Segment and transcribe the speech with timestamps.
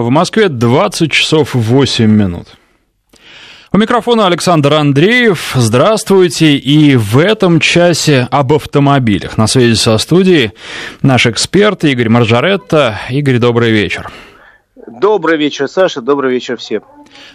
[0.00, 2.48] В Москве 20 часов 8 минут.
[3.70, 5.52] У микрофона Александр Андреев.
[5.54, 6.56] Здравствуйте.
[6.56, 9.36] И в этом часе об автомобилях.
[9.36, 10.52] На связи со студией
[11.02, 12.98] наш эксперт Игорь Маржаретта.
[13.10, 14.10] Игорь, добрый вечер.
[14.88, 16.00] Добрый вечер, Саша.
[16.00, 16.82] Добрый вечер всем.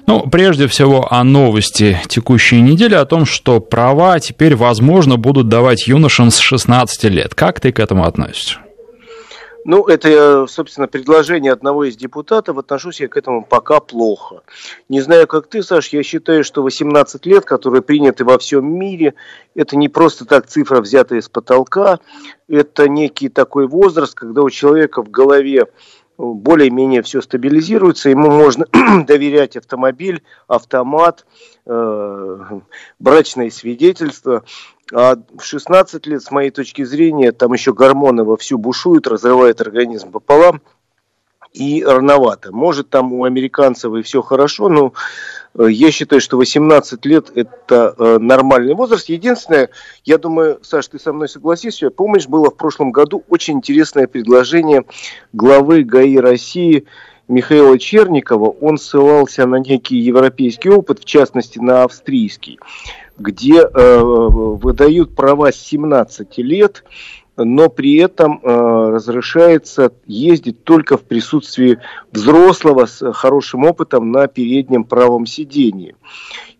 [0.07, 5.87] Ну, прежде всего о новости текущей недели, о том, что права теперь, возможно, будут давать
[5.87, 7.35] юношам с 16 лет.
[7.35, 8.57] Как ты к этому относишься?
[9.65, 12.59] Ну, это, собственно, предложение одного из депутатов.
[12.59, 14.43] Отношусь я к этому пока плохо.
[14.89, 19.15] Не знаю, как ты, Саш, я считаю, что 18 лет, которые приняты во всем мире,
[19.55, 21.99] это не просто так цифра, взятая из потолка.
[22.47, 25.65] Это некий такой возраст, когда у человека в голове
[26.17, 28.67] более-менее все стабилизируется, ему можно
[29.07, 31.25] доверять автомобиль, автомат,
[31.65, 32.59] э,
[32.99, 34.43] брачное свидетельство.
[34.93, 40.11] А в 16 лет, с моей точки зрения, там еще гормоны вовсю бушуют, разрывают организм
[40.11, 40.61] пополам
[41.53, 42.51] и рановато.
[42.51, 44.93] Может, там у американцев и все хорошо, но
[45.57, 49.09] э, я считаю, что 18 лет это э, нормальный возраст.
[49.09, 49.69] Единственное,
[50.03, 54.83] я думаю, Саш, ты со мной согласишься, помнишь, было в прошлом году очень интересное предложение
[55.33, 56.85] главы ГАИ России
[57.27, 58.49] Михаила Черникова.
[58.49, 62.59] Он ссылался на некий европейский опыт, в частности на австрийский
[63.17, 66.83] где э, выдают права с 17 лет,
[67.37, 71.79] но при этом э, разрешается ездить только в присутствии
[72.11, 75.95] взрослого с хорошим опытом на переднем правом сидении.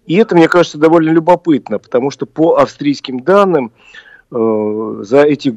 [0.06, 3.72] И это, мне кажется, довольно любопытно, потому что по австрийским данным
[4.32, 5.56] э, за эти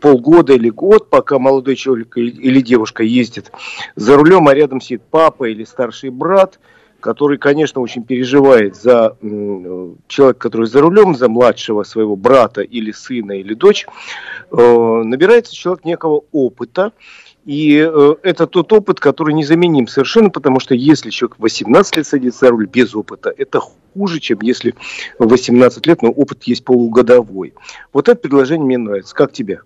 [0.00, 3.52] полгода или год, пока молодой человек или девушка ездит
[3.94, 6.60] за рулем, а рядом сидит папа или старший брат–
[7.06, 9.16] который, конечно, очень переживает за
[10.08, 13.86] человека, который за рулем, за младшего своего брата или сына или дочь,
[14.50, 16.90] э, набирается человек некого опыта,
[17.44, 22.46] и э, это тот опыт, который незаменим совершенно, потому что если человек 18 лет садится
[22.46, 24.74] за руль без опыта, это хуже, чем если
[25.20, 27.54] 18 лет, но опыт есть полугодовой.
[27.92, 29.14] Вот это предложение мне нравится.
[29.14, 29.60] Как тебе?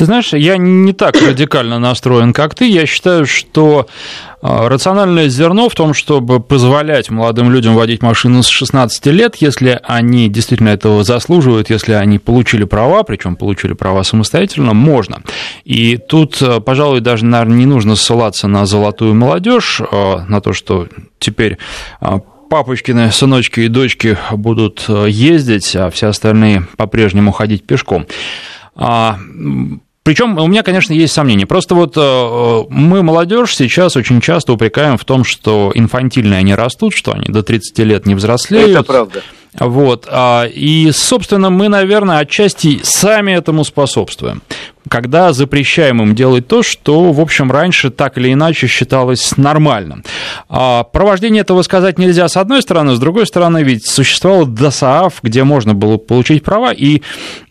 [0.00, 2.66] Ты знаешь, я не так радикально настроен, как ты.
[2.66, 3.86] Я считаю, что
[4.40, 9.78] а, рациональное зерно в том, чтобы позволять молодым людям водить машину с 16 лет, если
[9.84, 15.20] они действительно этого заслуживают, если они получили права, причем получили права самостоятельно, можно.
[15.66, 20.54] И тут, а, пожалуй, даже, наверное, не нужно ссылаться на золотую молодежь, а, на то,
[20.54, 20.88] что
[21.18, 21.58] теперь
[22.48, 28.06] папочкины сыночки и дочки будут ездить, а все остальные по-прежнему ходить пешком.
[30.02, 31.46] Причем у меня, конечно, есть сомнения.
[31.46, 36.94] Просто вот э, мы, молодежь, сейчас очень часто упрекаем в том, что инфантильные они растут,
[36.94, 38.70] что они до 30 лет не взрослеют.
[38.70, 39.22] Это правда.
[39.58, 40.06] Вот.
[40.08, 44.42] А, и, собственно, мы, наверное, отчасти сами этому способствуем
[44.90, 50.02] когда запрещаем им делать то, что, в общем, раньше так или иначе считалось нормальным.
[50.48, 55.44] А провождение этого сказать нельзя с одной стороны, с другой стороны, ведь существовал ДОСААФ, где
[55.44, 57.02] можно было получить права, и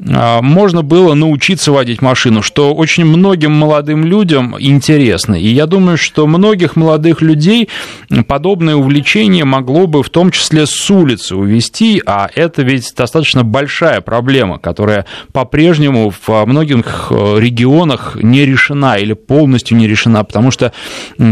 [0.06, 5.36] а, можно было научиться водить машину, что очень многим молодым людям интересно.
[5.36, 7.70] И я думаю, что многих молодых людей
[8.28, 14.02] подобное увлечение могло бы в том числе с улицы увести, а это ведь достаточно большая
[14.02, 20.74] проблема, которая по-прежнему в многих регионах не решена или полностью не решена, потому что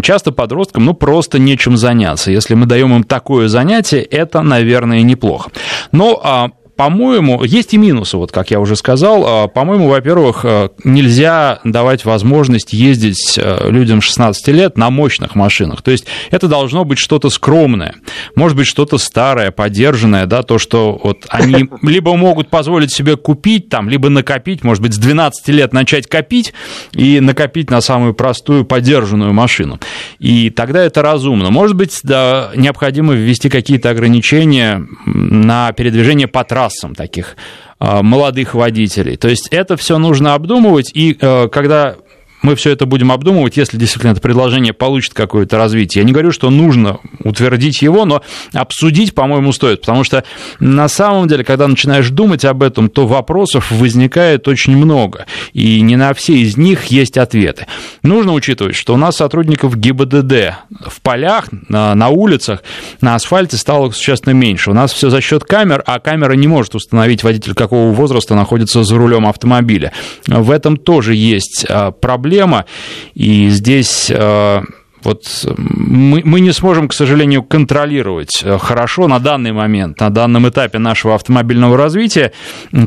[0.01, 2.31] часто подросткам ну, просто нечем заняться.
[2.31, 5.51] Если мы даем им такое занятие, это, наверное, неплохо.
[5.91, 9.23] Но а, по-моему, есть и минусы, вот как я уже сказал.
[9.25, 15.81] А, по-моему, во-первых, а, нельзя давать возможность ездить а, людям 16 лет на мощных машинах.
[15.81, 17.95] То есть это должно быть что-то скромное,
[18.35, 23.69] может быть, что-то старое, подержанное, да, то, что вот они либо могут позволить себе купить,
[23.69, 26.53] там, либо накопить, может быть, с 12 лет начать копить
[26.93, 29.79] и накопить на самую простую подержанную машину.
[30.19, 31.49] И тогда это разумно.
[31.49, 37.35] Может быть, да, необходимо ввести какие-то ограничения на передвижение по трассам, трассам таких
[37.79, 39.17] а, молодых водителей.
[39.17, 41.95] То есть это все нужно обдумывать, и э, когда
[42.41, 46.01] мы все это будем обдумывать, если действительно это предложение получит какое-то развитие.
[46.01, 48.21] Я не говорю, что нужно утвердить его, но
[48.53, 50.23] обсудить, по-моему, стоит, потому что
[50.59, 55.95] на самом деле, когда начинаешь думать об этом, то вопросов возникает очень много, и не
[55.95, 57.65] на все из них есть ответы.
[58.03, 60.55] Нужно учитывать, что у нас сотрудников ГИБДД
[60.87, 62.63] в полях, на, улицах,
[63.01, 64.71] на асфальте стало существенно меньше.
[64.71, 68.83] У нас все за счет камер, а камера не может установить водитель какого возраста находится
[68.83, 69.91] за рулем автомобиля.
[70.27, 72.65] В этом тоже есть а, проблема проблема,
[73.13, 74.61] и здесь э,
[75.03, 80.49] вот мы, мы не сможем, к сожалению, контролировать э, хорошо на данный момент, на данном
[80.49, 82.33] этапе нашего автомобильного развития,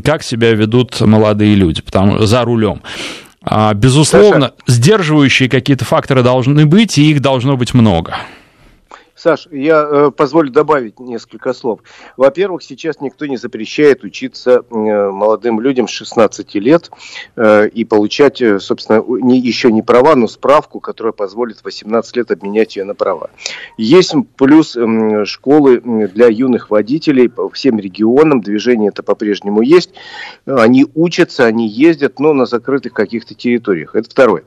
[0.03, 2.81] как себя ведут молодые люди потому, за рулем.
[3.43, 8.17] А, безусловно, Саша, сдерживающие какие-то факторы должны быть, и их должно быть много.
[9.21, 11.81] Саш, я э, позволю добавить несколько слов.
[12.17, 16.89] Во-первых, сейчас никто не запрещает учиться э, молодым людям с 16 лет
[17.35, 22.15] э, и получать, э, собственно, не, еще не права, но справку, которая позволит в 18
[22.15, 23.29] лет обменять ее на права.
[23.77, 29.91] Есть плюс э, школы для юных водителей по всем регионам, движение это по-прежнему есть.
[30.47, 33.93] Они учатся, они ездят, но на закрытых каких-то территориях.
[33.93, 34.45] Это второе.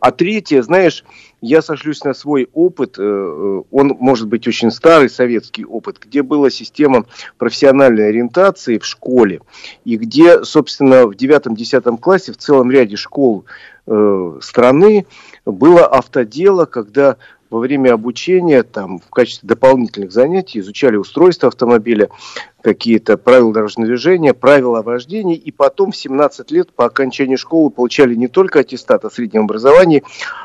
[0.00, 1.04] А третье, знаешь,
[1.44, 6.22] я сошлюсь на свой опыт, э, э, он может быть очень старый советский опыт, где
[6.22, 7.04] была система
[7.36, 9.42] профессиональной ориентации в школе,
[9.84, 13.44] и где, собственно, в 9-10 классе в целом ряде школ
[13.86, 15.06] э, страны
[15.44, 17.18] было автодело, когда
[17.54, 22.08] во время обучения, там, в качестве дополнительных занятий изучали устройство автомобиля,
[22.62, 28.16] какие-то правила дорожного движения, правила вождения, и потом в 17 лет по окончании школы получали
[28.16, 30.02] не только аттестат о среднем образовании,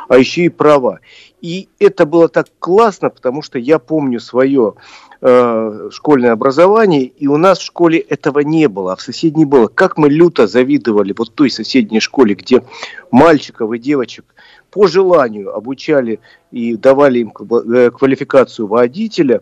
[0.07, 1.00] а еще и права.
[1.41, 4.75] И это было так классно, потому что я помню свое
[5.21, 9.65] э, школьное образование, и у нас в школе этого не было, а в соседней было.
[9.67, 12.63] Как мы люто завидовали вот той соседней школе, где
[13.09, 14.25] мальчиков и девочек–
[14.71, 16.19] по желанию обучали
[16.51, 19.42] и давали им э, квалификацию водителя,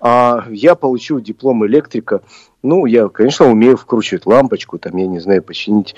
[0.00, 2.22] а я получил диплом электрика.
[2.62, 5.94] Ну, я, конечно, умею вкручивать лампочку, там, я не знаю, починить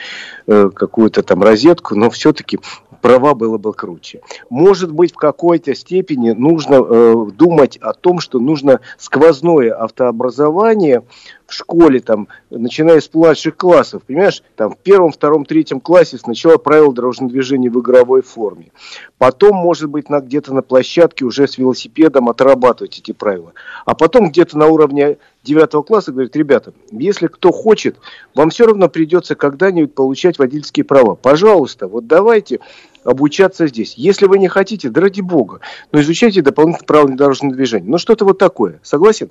[0.46, 2.58] э, какую-то там розетку, но все-таки
[3.00, 4.20] права было бы круче.
[4.50, 11.02] Может быть, в какой-то степени нужно э, думать о том, что нужно сквозное автообразование
[11.46, 16.58] в школе, там, начиная с младших классов, понимаешь, там в первом, втором, третьем классе сначала
[16.58, 18.70] правила дорожного движения в игровой форме.
[19.18, 23.52] Потом, может быть, на, где-то на площадке уже с велосипедом отрабатывать эти правила.
[23.84, 27.96] А потом где-то на уровне девятого класса говорит, ребята, если кто хочет,
[28.34, 31.14] вам все равно придется когда-нибудь получать водительские права.
[31.14, 32.60] Пожалуйста, вот давайте
[33.04, 33.94] обучаться здесь.
[33.96, 35.60] Если вы не хотите, да ради бога,
[35.92, 37.88] но изучайте дополнительные правила дорожного движения.
[37.88, 38.80] Ну, что-то вот такое.
[38.82, 39.30] Согласен?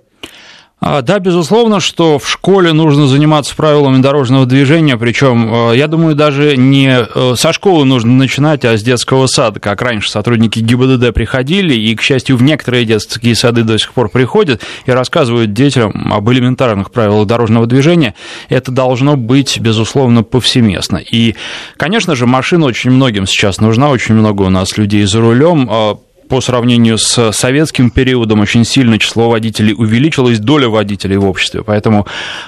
[0.81, 6.16] А, да, безусловно, что в школе нужно заниматься правилами дорожного движения, причем, э, я думаю,
[6.16, 11.14] даже не э, со школы нужно начинать, а с детского сада, как раньше сотрудники ГИБДД
[11.14, 16.14] приходили, и, к счастью, в некоторые детские сады до сих пор приходят и рассказывают детям
[16.14, 18.16] об элементарных правилах дорожного движения.
[18.48, 20.98] Это должно быть, безусловно, повсеместно.
[20.98, 21.36] И,
[21.75, 25.98] конечно же, машина очень многим сейчас нужна, очень много у нас людей за рулем, а
[26.30, 31.64] по сравнению с советским периодом очень сильно число водителей увеличилось, доля водителей в обществе.
[31.64, 32.06] Поэтому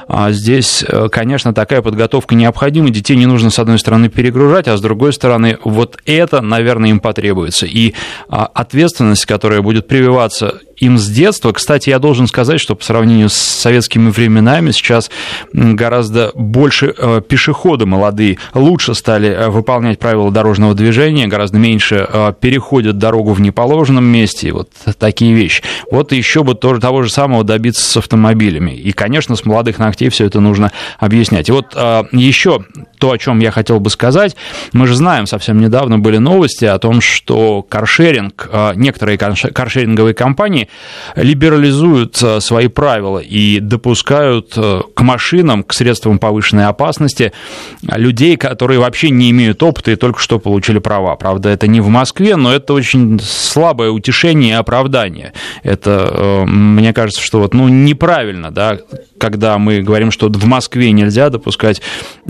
[0.07, 2.92] а, здесь, э, конечно, такая подготовка необходима.
[2.92, 7.00] Детей не нужно, с одной стороны, перегружать, а с другой стороны, вот это, наверное, им
[7.00, 7.66] потребуется.
[7.66, 7.95] И
[8.30, 11.54] а, ответственность, которая будет прививаться им с детства.
[11.54, 15.10] Кстати, я должен сказать, что по сравнению с советскими временами сейчас
[15.54, 22.33] гораздо больше э, пешеходы молодые лучше стали э, выполнять правила дорожного движения, гораздо меньше э,
[22.39, 25.63] переходят дорогу в неположенном месте, вот такие вещи.
[25.92, 28.72] Вот еще бы тоже того же самого добиться с автомобилями.
[28.72, 31.50] И, конечно, с молодых ногтей все это нужно объяснять.
[31.50, 31.75] И вот
[32.12, 32.66] еще
[33.01, 34.36] то, о чем я хотел бы сказать,
[34.74, 40.69] мы же знаем, совсем недавно были новости о том, что каршеринг, некоторые каршеринговые компании
[41.15, 47.33] либерализуют э, свои правила и допускают э, к машинам, к средствам повышенной опасности
[47.81, 51.15] людей, которые вообще не имеют опыта и только что получили права.
[51.15, 55.34] Правда, это не в Москве, но это очень слабое утешение и оправдание.
[55.63, 58.77] Это, э, мне кажется, что вот, ну, неправильно, да,
[59.22, 61.82] когда мы говорим, что в Москве нельзя допускать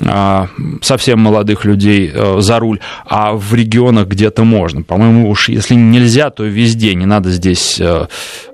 [0.06, 0.50] а,
[0.82, 4.84] совсем молодых людей за руль, а в регионах где-то можно.
[4.84, 6.94] По-моему, уж если нельзя, то везде.
[6.94, 7.82] Не надо здесь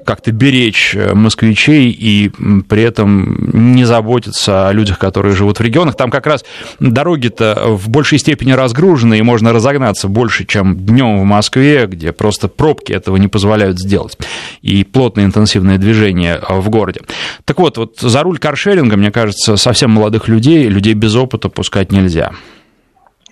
[0.08, 2.32] как-то беречь э, москвичей и
[2.70, 5.98] при этом не заботиться о людях, которые живут в регионах.
[5.98, 6.46] Там как раз
[6.80, 12.48] дороги-то в большей степени разгружены, и можно разогнаться больше, чем днем в Москве, где просто
[12.48, 14.18] пробки этого не позволяют сделать,
[14.62, 17.02] и плотное интенсивное движение э, в городе.
[17.44, 21.92] Так вот, вот за руль каршеринга, мне кажется, совсем молодых людей, людей без опыта пускать
[21.92, 22.32] нельзя.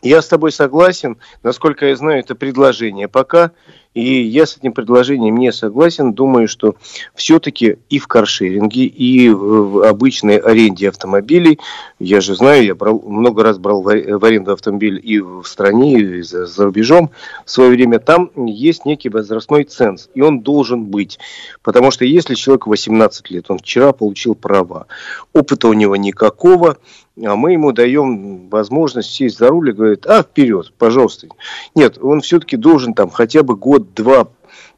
[0.02, 1.18] Я с тобой согласен.
[1.42, 3.52] Насколько я знаю, это предложение пока.
[3.96, 6.14] И я с этим предложением не согласен.
[6.14, 6.76] Думаю, что
[7.16, 11.60] все-таки и в каршеринге, и в обычной аренде автомобилей,
[11.98, 16.22] я же знаю, я брал, много раз брал в аренду автомобиль и в стране, и
[16.22, 17.10] за, за рубежом
[17.46, 21.18] в свое время, там есть некий возрастной ценз, и он должен быть.
[21.64, 24.88] Потому что если человеку 18 лет, он вчера получил права,
[25.32, 26.78] опыта у него никакого,
[27.24, 31.28] а мы ему даем возможность сесть за руль и говорит, а, вперед, пожалуйста.
[31.74, 34.28] Нет, он все-таки должен там хотя бы год-два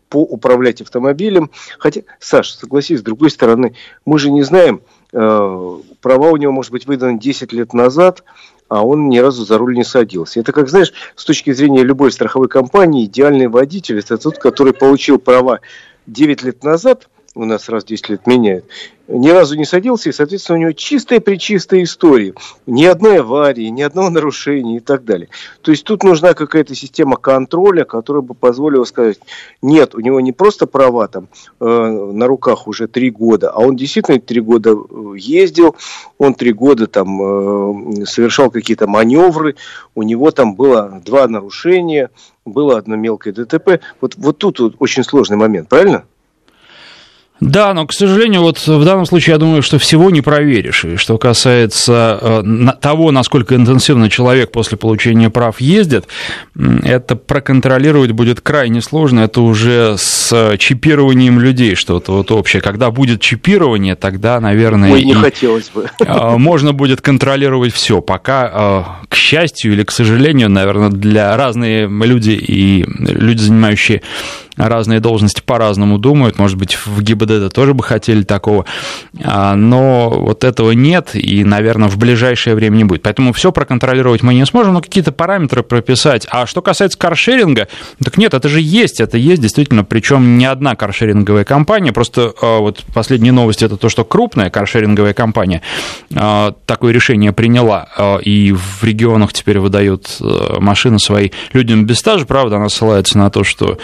[0.10, 1.50] по управлять автомобилем.
[1.80, 3.76] Хотя, Саш, согласись, с другой стороны,
[4.06, 8.24] мы же не знаем, э, права у него, может быть, выданы 10 лет назад,
[8.70, 10.40] а он ни разу за руль не садился.
[10.40, 15.20] Это, как знаешь, с точки зрения любой страховой компании, идеальный водитель– это тот, который получил
[15.20, 15.60] права
[16.06, 18.66] 9 лет назад, у нас раз в 10 лет меняют,
[19.08, 22.34] ни разу не садился, и, соответственно, у него чистая-пречистая история.
[22.66, 25.30] Ни одной аварии, ни одного нарушения и так далее.
[25.62, 29.20] То есть тут нужна какая-то система контроля, которая бы позволила сказать,
[29.62, 31.30] нет, у него не просто права там
[31.60, 35.76] э, на руках уже три года, а он действительно три года э, ездил,
[36.18, 39.56] он три года там э, совершал какие-то маневры,
[39.96, 42.10] у него там было два нарушения,
[42.46, 43.80] было одно мелкое ДТП.
[44.02, 46.06] Вот, вот тут вот очень сложный момент, правильно?
[47.40, 50.86] Да, но, к сожалению, вот в данном случае я думаю, что всего не проверишь.
[50.86, 56.06] И что касается э, того, насколько интенсивно человек после получения прав ездит,
[56.56, 59.22] это проконтролировать будет крайне сложно.
[59.22, 62.62] Это уже с чипированием людей что-то вот общее.
[62.62, 65.90] Когда будет чипирование, тогда, наверное, Ой, не хотелось бы.
[66.00, 68.02] Э, можно будет контролировать все.
[68.02, 74.02] Пока, э, к счастью или к сожалению, наверное, для разные люди и люди, занимающие
[74.58, 76.38] разные должности по-разному думают.
[76.40, 78.66] Может быть, в ГИБДД тоже бы хотели такого.
[79.24, 83.04] А, но вот этого нет, и, наверное, в ближайшее время не будет.
[83.04, 86.28] Поэтому все проконтролировать мы не сможем, но какие-то параметры прописать.
[86.30, 87.68] А что касается каршеринга,
[88.04, 92.60] так нет, это же есть, это есть действительно, причем не одна каршеринговая компания, просто а,
[92.60, 95.62] вот последние новости это то, что крупная каршеринговая компания
[96.16, 97.88] а, такое решение приняла,
[98.24, 100.18] и в регионах теперь выдают
[100.60, 103.78] машины свои людям без стажа, правда, она ссылается на то, что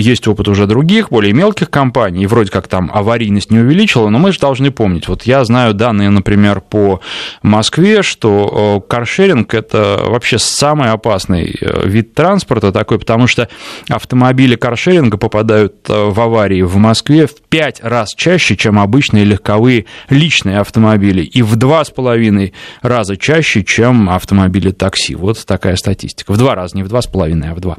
[0.00, 4.18] есть опыт уже других, более мелких компаний, и вроде как там аварийность не увеличила, но
[4.18, 7.00] мы же должны помнить, вот я знаю данные, например, по
[7.42, 13.48] Москве, что э, каршеринг– это вообще самый опасный э, вид транспорта такой, потому что
[13.88, 19.86] автомобили каршеринга попадают э, в аварии в Москве в пять раз чаще, чем обычные легковые
[20.08, 22.52] личные автомобили, и в два с половиной
[22.82, 25.14] раза чаще, чем автомобили такси.
[25.14, 26.32] Вот такая статистика.
[26.32, 27.76] В два раза, не в два с половиной, а в два.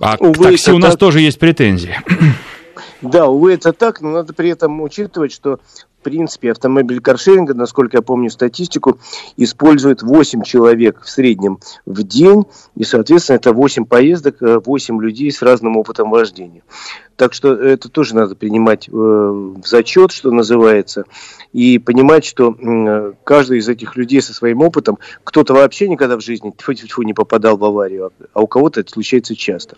[0.00, 1.00] А увы, к такси у нас так...
[1.00, 1.94] тоже есть претензии.
[3.02, 5.58] Да, увы, это так, но надо при этом учитывать, что
[6.00, 8.98] в принципе, автомобиль каршеринга, насколько я помню статистику,
[9.36, 15.30] использует 8 человек в среднем в день, и, соответственно, это 8 поездок, 8 э, людей
[15.30, 16.62] с разным опытом вождения.
[17.20, 21.04] Так что это тоже надо принимать э, в зачет, что называется,
[21.52, 22.56] и понимать, что
[23.24, 27.12] каждый из этих людей со своим опытом, кто-то вообще никогда в жизни тьфу -тьфу, не
[27.12, 29.76] попадал в аварию, а у кого-то это случается часто.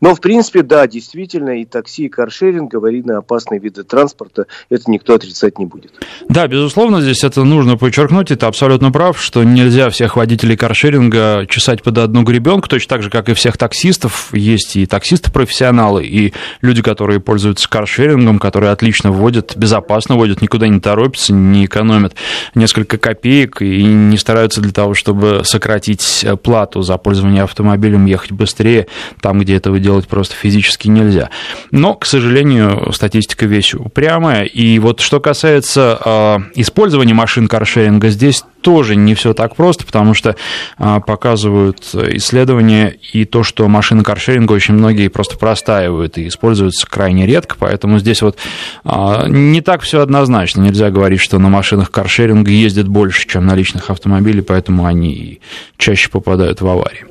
[0.00, 5.14] Но, в принципе, да, действительно, и такси, и каршеринг, аварийно опасные виды транспорта, это никто
[5.14, 5.92] отрицать не будет.
[6.28, 11.82] Да, безусловно, здесь это нужно подчеркнуть, это абсолютно прав, что нельзя всех водителей каршеринга чесать
[11.82, 14.32] под одну гребенку, точно так же, как и всех таксистов.
[14.32, 20.78] Есть и таксисты-профессионалы, и люди, которые пользуются каршерингом, которые отлично водят, безопасно водят, никуда не
[20.78, 22.14] торопятся, не экономят
[22.54, 28.86] несколько копеек и не стараются для того, чтобы сократить плату за пользование автомобилем, ехать быстрее,
[29.20, 31.30] там, где этого делать просто физически нельзя.
[31.70, 34.44] Но, к сожалению, статистика вещь упрямая.
[34.44, 40.14] И вот что касается э, использования машин каршеринга, здесь тоже не все так просто, потому
[40.14, 40.36] что
[40.78, 46.26] а, показывают исследования и то, что машины каршеринга очень многие просто простаивают и
[46.64, 48.38] используются крайне редко, поэтому здесь вот
[48.84, 50.62] а, не так все однозначно.
[50.62, 55.40] Нельзя говорить, что на машинах каршеринга ездят больше, чем на личных автомобилях, поэтому они
[55.76, 57.06] чаще попадают в аварии.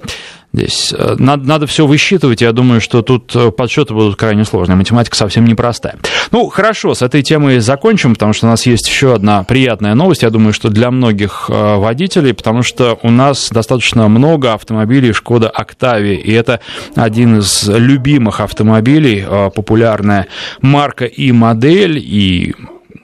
[0.54, 2.42] Здесь э, надо, надо все высчитывать.
[2.42, 4.76] Я думаю, что тут э, подсчеты будут крайне сложные.
[4.76, 5.98] Математика совсем непростая.
[6.30, 10.22] Ну, хорошо, с этой темой закончим, потому что у нас есть еще одна приятная новость.
[10.22, 15.50] Я думаю, что для многих э, водителей, потому что у нас достаточно много автомобилей Шкода
[15.50, 16.60] Октавия, и это
[16.96, 20.28] один из любимых автомобилей, популярная
[20.62, 22.54] марка и модель, и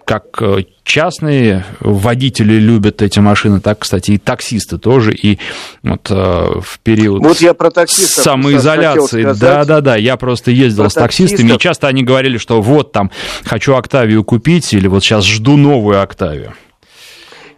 [0.10, 5.38] как э, частные водители любят эти машины, так, кстати, и таксисты тоже, и
[5.84, 10.94] вот э, в период вот я про таксистов самоизоляции, да-да-да, я просто ездил про с
[10.96, 11.58] таксистами, таксистов.
[11.58, 13.12] и часто они говорили, что вот там,
[13.46, 16.56] хочу Октавию купить, или вот сейчас жду новую Октавию.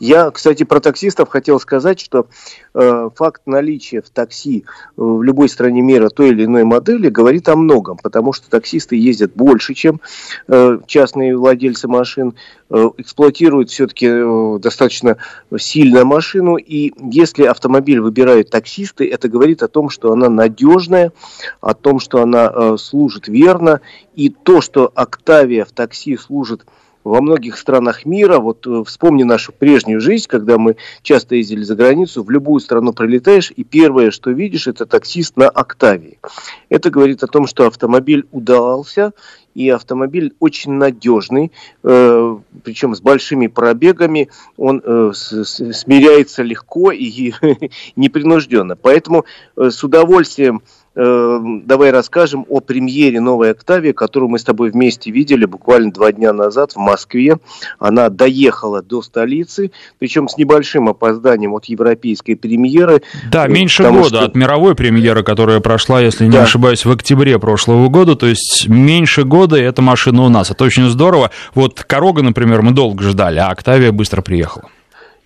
[0.01, 2.25] Я, кстати, про таксистов хотел сказать, что
[2.73, 4.65] э, факт наличия в такси
[4.97, 9.33] в любой стране мира той или иной модели говорит о многом, потому что таксисты ездят
[9.35, 10.01] больше, чем
[10.47, 12.33] э, частные владельцы машин,
[12.71, 15.17] э, эксплуатируют все-таки э, достаточно
[15.55, 21.13] сильно машину, и если автомобиль выбирают таксисты, это говорит о том, что она надежная,
[21.61, 23.81] о том, что она э, служит верно,
[24.15, 26.65] и то, что Октавия в такси служит
[27.03, 31.75] во многих странах мира, вот э, вспомни нашу прежнюю жизнь, когда мы часто ездили за
[31.75, 36.19] границу, в любую страну прилетаешь, и первое, что видишь, это таксист на Октавии.
[36.69, 39.13] Это говорит о том, что автомобиль удался,
[39.53, 41.51] и автомобиль очень надежный,
[41.83, 47.33] э, причем с большими пробегами, он э, с, с, смиряется легко и
[47.95, 48.75] непринужденно.
[48.75, 49.25] Поэтому
[49.57, 50.61] э, с удовольствием
[50.93, 56.33] давай расскажем о премьере новой «Октавии», которую мы с тобой вместе видели буквально два дня
[56.33, 57.37] назад в Москве.
[57.79, 63.01] Она доехала до столицы, причем с небольшим опозданием от европейской премьеры.
[63.31, 64.25] Да, меньше года что...
[64.25, 66.43] от мировой премьеры, которая прошла, если не да.
[66.43, 68.15] ошибаюсь, в октябре прошлого года.
[68.15, 70.51] То есть меньше года эта машина у нас.
[70.51, 71.31] Это очень здорово.
[71.55, 74.69] Вот «Корога», например, мы долго ждали, а «Октавия» быстро приехала.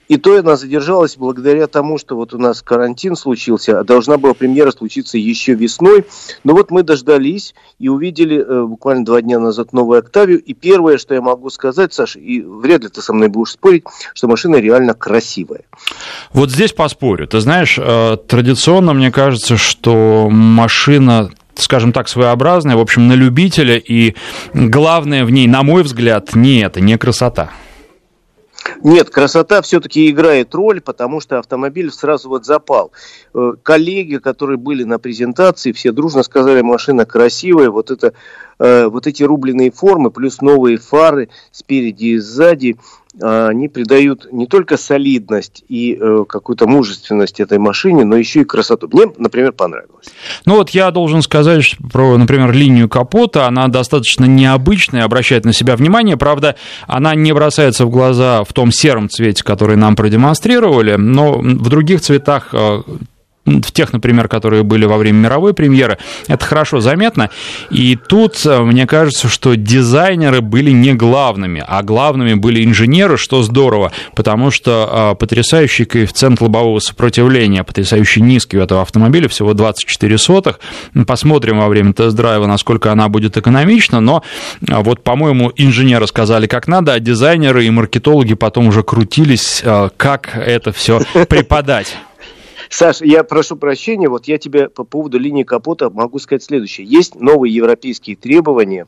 [0.07, 4.33] И то она задержалась благодаря тому, что вот у нас карантин случился, а должна была
[4.33, 6.05] премьера случиться еще весной.
[6.43, 10.41] Но вот мы дождались и увидели э, буквально два дня назад новую «Октавию».
[10.41, 13.83] И первое, что я могу сказать, Саша, и вряд ли ты со мной будешь спорить,
[14.13, 15.61] что машина реально красивая.
[16.33, 17.27] Вот здесь поспорю.
[17.27, 23.77] Ты знаешь, э, традиционно мне кажется, что машина скажем так, своеобразная, в общем, на любителя,
[23.77, 24.15] и
[24.53, 27.51] главное в ней, на мой взгляд, не это, не красота.
[28.83, 32.91] Нет, красота все-таки играет роль, потому что автомобиль сразу вот запал.
[33.33, 38.13] Э, коллеги, которые были на презентации, все дружно сказали, машина красивая, вот это
[38.59, 42.77] э, вот эти рубленые формы, плюс новые фары спереди и сзади,
[43.21, 48.43] а, они придают не только солидность и э, какую-то мужественность этой машине, но еще и
[48.43, 48.89] красоту.
[48.91, 50.07] Мне, например, понравилось.
[50.45, 53.47] Ну вот я должен сказать про, например, линию капота.
[53.47, 56.17] Она достаточно необычная, обращает на себя внимание.
[56.17, 56.55] Правда,
[56.87, 62.01] она не бросается в глаза в том сером цвете, который нам продемонстрировали, но в других
[62.01, 62.81] цветах э,
[63.45, 65.97] в тех, например, которые были во время мировой премьеры,
[66.27, 67.29] это хорошо заметно.
[67.69, 73.43] И тут э, мне кажется, что дизайнеры были не главными, а главными были инженеры, что
[73.43, 80.17] здорово, потому что э, потрясающий коэффициент лобового сопротивления, потрясающе низкий у этого автомобиля, всего 24
[80.17, 80.59] сотых.
[81.05, 84.23] Посмотрим во время тест-драйва, насколько она будет экономична, но
[84.67, 89.63] э, вот, по-моему, инженеры сказали как надо, а дизайнеры и маркетологи потом уже крутились,
[89.97, 91.95] как это все преподать.
[92.69, 96.87] Саш, я прошу прощения, вот я тебе по поводу линии капота могу сказать следующее.
[96.87, 98.87] Есть новые европейские требования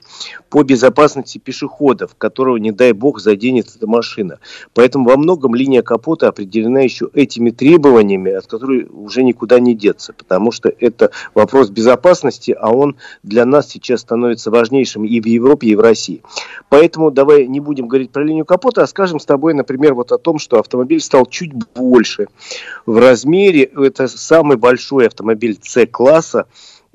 [0.49, 4.39] по безопасности пешеходов, которого, не дай бог, заденет эта машина.
[4.73, 10.13] Поэтому во многом линия капота определена еще этими требованиями, от которых уже никуда не деться,
[10.13, 15.67] потому что это вопрос безопасности, а он для нас сейчас становится важнейшим и в Европе,
[15.67, 16.21] и в России.
[16.69, 20.17] Поэтому давай не будем говорить про линию капота, а скажем с тобой, например, вот о
[20.17, 22.27] том, что автомобиль стал чуть больше
[22.85, 26.47] в размере, это самый большой автомобиль С-класса,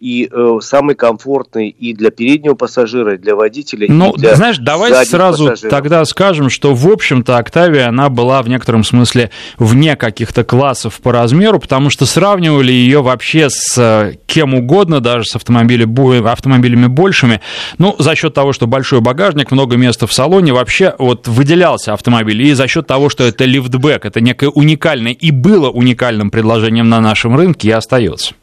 [0.02, 3.86] и э, самый комфортный и для переднего пассажира, и для водителя.
[3.88, 5.70] Ну, для знаешь, давай сразу пассажиров.
[5.70, 11.12] тогда скажем, что, в общем-то, Октавия, она была в некотором смысле вне каких-то классов по
[11.12, 17.40] размеру, потому что сравнивали ее вообще с э, кем угодно, даже с автомобилями, автомобилями большими.
[17.78, 22.42] Ну, за счет того, что большой багажник, много места в салоне, вообще вот выделялся автомобиль.
[22.42, 27.00] И за счет того, что это лифтбэк, это некое уникальное и было уникальным предложением на
[27.00, 28.34] нашем рынке и остается.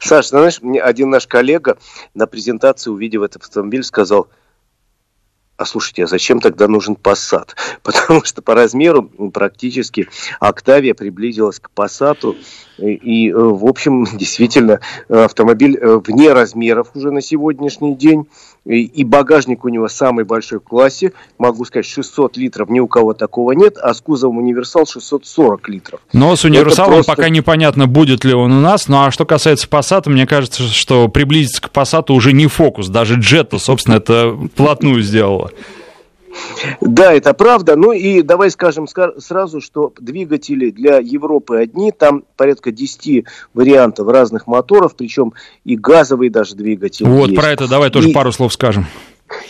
[0.00, 1.78] Саш, знаешь, мне один наш коллега
[2.14, 4.28] на презентации, увидев этот автомобиль, сказал,
[5.56, 7.50] а слушайте, а зачем тогда нужен Passat?
[7.82, 12.36] Потому что по размеру практически Октавия приблизилась к Passat.
[12.78, 18.26] И, в общем, действительно, автомобиль э, вне размеров уже на сегодняшний день.
[18.64, 21.12] И багажник у него самый большой в классе.
[21.38, 26.00] Могу сказать, 600 литров ни у кого такого нет, а с кузовом универсал 640 литров.
[26.12, 27.12] Но с универсалом просто...
[27.12, 28.86] пока непонятно, будет ли он у нас.
[28.88, 32.88] Ну а что касается Passat, мне кажется, что приблизиться к Passat уже не фокус.
[32.88, 35.50] Даже Jetta, собственно, это плотную сделала.
[36.80, 37.76] Да, это правда.
[37.76, 43.24] Ну и давай скажем сразу, что двигатели для Европы одни, там порядка 10
[43.54, 45.32] вариантов разных моторов, причем
[45.64, 47.08] и газовые даже двигатели.
[47.08, 47.40] Вот есть.
[47.40, 48.86] про это давай тоже и, пару слов скажем.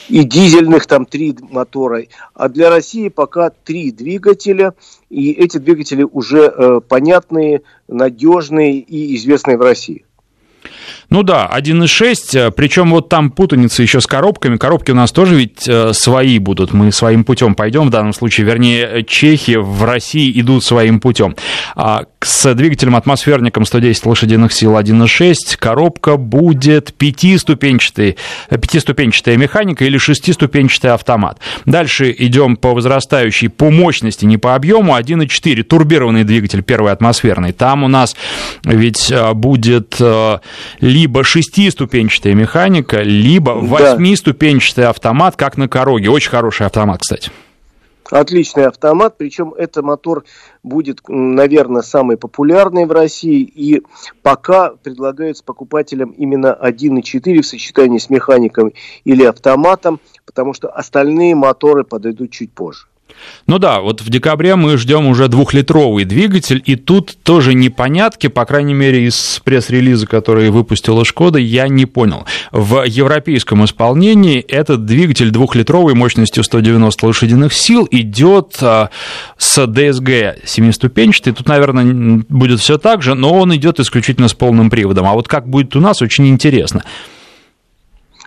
[0.09, 2.05] И дизельных там три мотора.
[2.35, 4.75] А для России пока три двигателя,
[5.09, 10.05] и эти двигатели уже э, понятные, надежные и известные в России.
[11.11, 14.59] Ну да, 1.6, э, причем вот там путаница еще с коробками.
[14.59, 16.75] Коробки у нас тоже ведь э, свои будут.
[16.75, 18.47] Мы своим путем пойдем в данном случае.
[18.47, 21.35] Вернее, чехи в России идут своим путем.
[21.75, 28.17] А с двигателем атмосферником 110 лошадиных сил 1.6 коробка будет пятиступенчатая,
[28.51, 31.39] пятиступенчатая механика или шестиступенчатый автомат.
[31.65, 34.95] Дальше идем по возрастающей по мощности, не по объему.
[34.95, 37.53] 1.4 турбированный двигатель первый атмосферный.
[37.53, 38.15] Там у нас
[38.65, 39.99] ведь э, будет
[40.99, 46.11] либо шестиступенчатая механика, либо восьмиступенчатый автомат, как на Короге.
[46.11, 47.31] Очень хороший автомат, кстати.
[48.11, 50.25] Отличный автомат, причем это мотор
[50.65, 53.83] будет, наверное, самый популярный в России, и
[54.23, 58.73] пока предлагается покупателям именно 1.4 в сочетании с механиком
[59.05, 62.87] или автоматом, потому что остальные моторы подойдут чуть позже.
[63.47, 68.45] Ну да, вот в декабре мы ждем уже двухлитровый двигатель, и тут тоже непонятки, по
[68.45, 72.27] крайней мере, из пресс-релиза, который выпустила Шкода, я не понял.
[72.53, 78.91] В европейском исполнении этот двигатель двухлитровый мощностью 190 лошадиных сил идет а,
[79.37, 81.33] с DSG семиступенчатый.
[81.33, 85.07] Тут, наверное, будет все так же, но он идет исключительно с полным приводом.
[85.07, 86.85] А вот как будет у нас, очень интересно.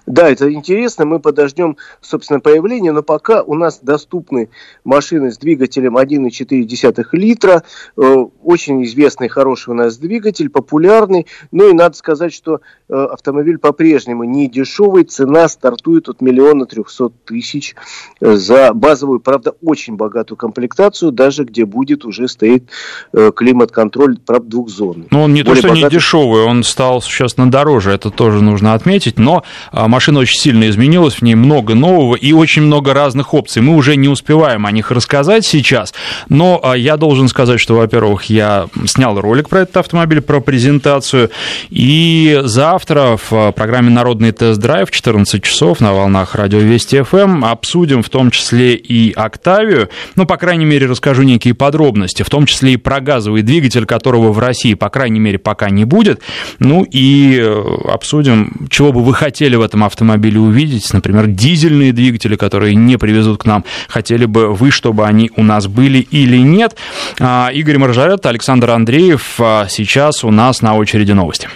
[0.07, 4.49] Да, это интересно, мы подождем, собственно, появления, но пока у нас доступны
[4.83, 7.63] машины с двигателем 1,4 литра,
[7.97, 13.59] э, очень известный, хороший у нас двигатель, популярный, ну и надо сказать, что э, автомобиль
[13.59, 17.75] по-прежнему не дешевый, цена стартует от миллиона трехсот тысяч
[18.21, 22.69] э, за базовую, правда, очень богатую комплектацию, даже где будет уже стоит
[23.11, 25.07] климат-контроль, правда, двухзонный.
[25.11, 25.83] Ну, он не Более то, что богатый...
[25.83, 30.39] не дешевый, он стал сейчас на дороже, это тоже нужно отметить, но а, машина очень
[30.39, 33.61] сильно изменилась, в ней много нового и очень много разных опций.
[33.61, 35.93] Мы уже не успеваем о них рассказать сейчас,
[36.29, 41.29] но а, я должен сказать, что, во-первых, я снял ролик про этот автомобиль, про презентацию,
[41.69, 47.17] и завтра в а, программе «Народный тест-драйв» в 14 часов на волнах радио Вести ФМ
[47.17, 52.29] эм обсудим в том числе и «Октавию», ну, по крайней мере, расскажу некие подробности, в
[52.29, 56.21] том числе и про газовый двигатель, которого в России, по крайней мере, пока не будет,
[56.59, 62.35] ну, и э, обсудим, чего бы вы хотели в этом автомобиле увидеть, например, дизельные двигатели,
[62.35, 66.75] которые не привезут к нам, хотели бы вы, чтобы они у нас были или нет.
[67.19, 71.49] А, Игорь Маржарет, Александр Андреев, а, сейчас у нас на очереди новости.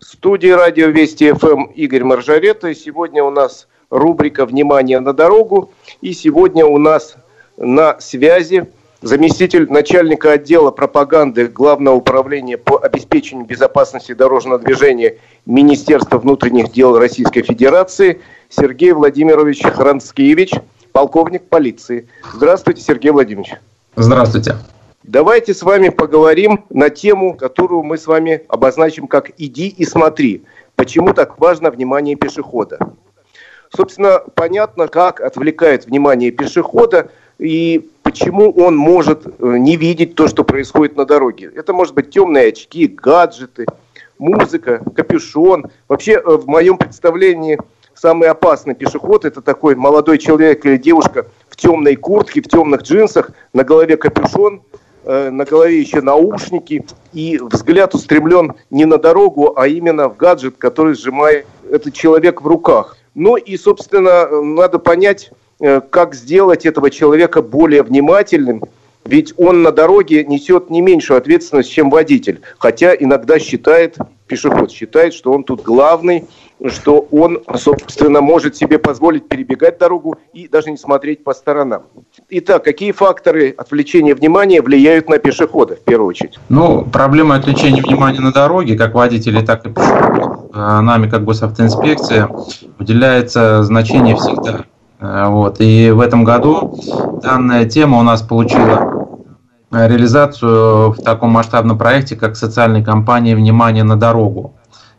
[0.00, 2.74] Студии радио Вести ФМ Игорь Маржарета.
[2.74, 5.72] Сегодня у нас рубрика «Внимание на дорогу».
[6.00, 7.16] И сегодня у нас
[7.56, 8.68] на связи
[9.04, 17.42] заместитель начальника отдела пропаганды Главного управления по обеспечению безопасности дорожного движения Министерства внутренних дел Российской
[17.42, 20.52] Федерации Сергей Владимирович Хранскевич,
[20.92, 22.08] полковник полиции.
[22.32, 23.54] Здравствуйте, Сергей Владимирович.
[23.94, 24.56] Здравствуйте.
[25.02, 30.44] Давайте с вами поговорим на тему, которую мы с вами обозначим как «иди и смотри».
[30.76, 32.78] Почему так важно внимание пешехода?
[33.76, 40.44] Собственно, понятно, как отвлекает внимание пешехода и почему он может э, не видеть то, что
[40.44, 41.50] происходит на дороге.
[41.52, 43.66] Это может быть темные очки, гаджеты,
[44.18, 45.66] музыка, капюшон.
[45.88, 47.58] Вообще, э, в моем представлении,
[47.92, 53.32] самый опасный пешеход– это такой молодой человек или девушка в темной куртке, в темных джинсах,
[53.52, 54.62] на голове капюшон,
[55.02, 60.54] э, на голове еще наушники, и взгляд устремлен не на дорогу, а именно в гаджет,
[60.56, 62.96] который сжимает этот человек в руках.
[63.16, 68.62] Ну и, собственно, надо понять, как сделать этого человека более внимательным,
[69.04, 72.40] ведь он на дороге несет не меньшую ответственность, чем водитель.
[72.58, 76.24] Хотя иногда считает, пешеход считает, что он тут главный,
[76.70, 81.82] что он, собственно, может себе позволить перебегать дорогу и даже не смотреть по сторонам.
[82.30, 86.38] Итак, какие факторы отвлечения внимания влияют на пешехода в первую очередь?
[86.48, 92.26] Ну, проблема отвлечения внимания на дороге, как водителей, так и пешеходов, э, нами как автоинспекции
[92.78, 94.64] уделяется значение всегда.
[95.04, 95.60] Э, вот.
[95.60, 96.78] И в этом году
[97.22, 98.90] данная тема у нас получила
[99.70, 104.54] реализацию в таком масштабном проекте, как социальная кампания «Внимание на дорогу».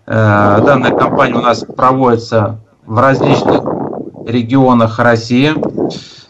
[0.05, 3.63] Э, данная кампания у нас проводится в различных
[4.27, 5.53] регионах России.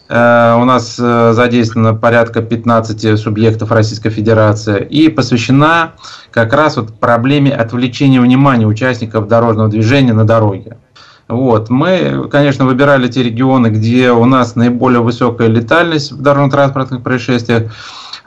[0.08, 5.92] Э, у нас задействовано порядка 15 субъектов Российской Федерации и посвящена
[6.30, 10.78] как раз вот проблеме отвлечения внимания участников дорожного движения на дороге.
[11.28, 11.70] Вот.
[11.70, 17.72] Мы, конечно, выбирали те регионы, где у нас наиболее высокая летальность в дорожно-транспортных происшествиях.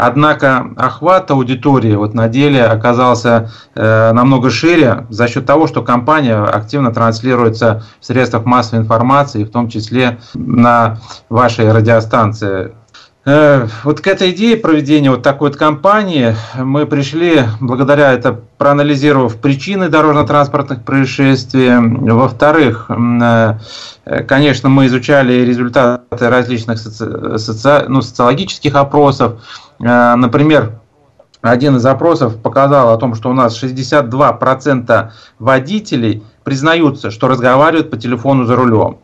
[0.01, 6.41] Однако охват аудитории вот на деле оказался э, намного шире за счет того, что компания
[6.41, 12.71] активно транслируется в средствах массовой информации, в том числе на вашей радиостанции.
[13.25, 19.36] Э, вот к этой идее проведения вот такой вот кампании мы пришли благодаря это проанализировав
[19.38, 21.69] причины дорожно-транспортных происшествий.
[22.12, 27.38] Во-вторых, э, конечно, мы изучали результаты различных соци...
[27.38, 27.86] соци...
[27.89, 29.43] ну, социологических опросов.
[29.82, 30.79] Э, например,
[31.41, 37.97] один из опросов показал о том, что у нас 62% водителей признаются, что разговаривают по
[37.97, 38.97] телефону за рулем.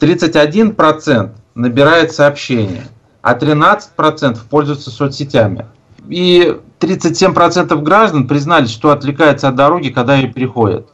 [0.00, 2.88] 31% набирает сообщения–
[3.22, 5.66] а 13% пользуются соцсетями.
[6.08, 10.88] И 37% граждан признали, что отвлекаются от дороги, когда ее переходят.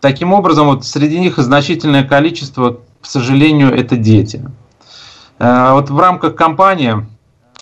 [0.00, 4.44] Таким образом, вот среди них значительное количество, к сожалению, это дети.
[5.38, 7.06] Э, вот в рамках кампании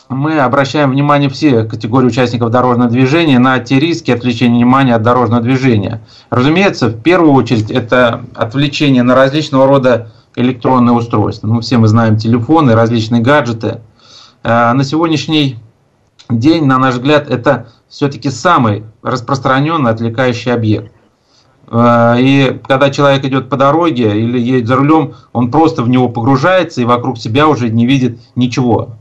[0.08, 5.42] мы обращаем внимание все категории участников дорожного движения на те риски отвлечения внимания от дорожного
[5.42, 6.00] движения.
[6.30, 11.46] Разумеется, в первую очередь это отвлечение на различного рода электронные устройства.
[11.46, 13.80] Ну, все мы знаем телефоны, различные гаджеты.
[14.42, 15.58] Э, на сегодняшний
[16.28, 20.92] день, на наш взгляд, это все-таки самый распространенный отвлекающий объект.
[21.70, 26.08] Э, и когда человек идет по дороге или едет за рулем, он просто в него
[26.08, 28.96] погружается и вокруг себя уже не видит ничего.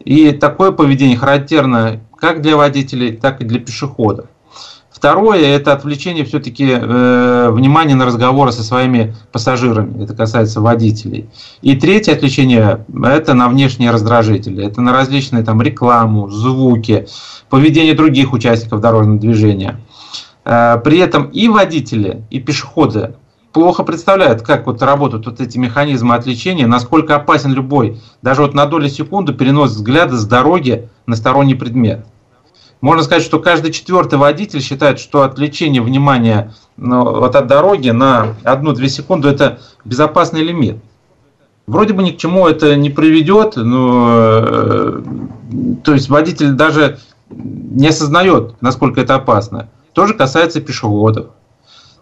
[0.00, 4.26] И такое поведение характерно как для водителей, так и для пешеходов.
[5.04, 10.02] Второе– это отвлечение все-таки э, внимания на разговоры со своими пассажирами.
[10.02, 11.28] Это касается водителей.
[11.60, 14.64] И третье отвлечение– это на внешние раздражители.
[14.64, 17.06] Это на различные там рекламу, звуки,
[17.50, 19.78] поведение других участников дорожного движения.
[20.46, 23.14] Э, при этом и водители, и пешеходы
[23.52, 28.64] плохо представляют, как вот работают вот эти механизмы отвлечения, насколько опасен любой, даже вот на
[28.64, 32.06] долю секунды перенос взгляда с дороги на сторонний предмет.
[32.84, 38.34] Можно сказать, что каждый четвертый водитель считает, что отвлечение внимания ну, вот от дороги на
[38.42, 40.76] 1-2 секунды это безопасный лимит.
[41.66, 45.02] Вроде бы ни к чему это не приведет, но э,
[45.82, 46.98] то есть водитель даже
[47.30, 49.70] не осознает, насколько это опасно.
[49.94, 51.28] Тоже касается пешеходов.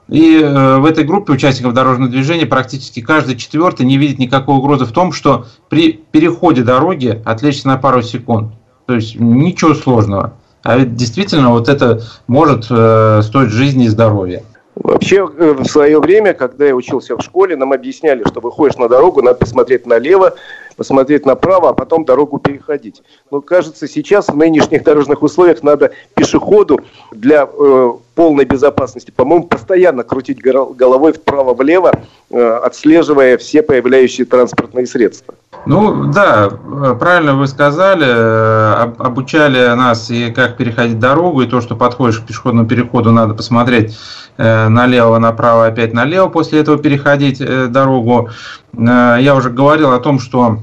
[0.09, 4.87] И э, в этой группе участников дорожного движения практически каждый четвертый не видит никакой угрозы
[4.87, 8.55] в том, что при переходе дороги отвлечься на пару секунд.
[8.87, 10.33] То есть ничего сложного.
[10.63, 14.43] А ведь действительно вот это может э, стоить жизни и здоровья.
[14.75, 18.89] Вообще, э, в свое время, когда я учился в школе, нам объясняли, что выходишь на
[18.89, 20.35] дорогу, надо посмотреть налево,
[20.77, 23.03] посмотреть направо, а потом дорогу переходить.
[23.31, 30.03] Но кажется, сейчас в нынешних дорожных условиях надо пешеходу для э, полной безопасности, по-моему, постоянно
[30.03, 31.93] крутить головой вправо-влево,
[32.31, 35.35] э, отслеживая все появляющиеся транспортные средства.
[35.65, 36.51] Ну да,
[36.99, 42.27] правильно вы сказали, э, обучали нас и как переходить дорогу, и то, что подходишь к
[42.27, 43.97] пешеходному переходу, надо посмотреть
[44.37, 47.39] э, налево, направо, опять налево, после этого переходить
[47.73, 48.31] дорогу.
[48.77, 50.59] Я уже говорил о том, что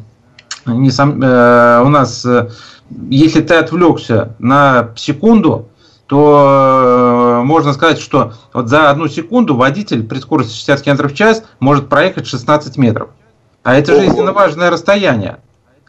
[0.66, 2.28] у нас,
[3.10, 5.70] если ты отвлекся на секунду,
[6.10, 7.09] то э,
[7.43, 11.89] можно сказать, что вот за одну секунду водитель при скорости 60 км в час может
[11.89, 13.10] проехать 16 метров.
[13.63, 15.39] А это жизненно важное расстояние.